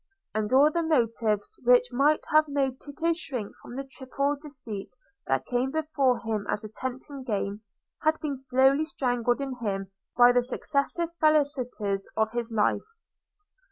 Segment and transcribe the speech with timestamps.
[0.33, 4.89] And all the motives which might have made Tito shrink from the triple deceit
[5.27, 7.61] that came before him as a tempting game,
[8.01, 12.89] had been slowly strangled in him by the successive falsities of his life.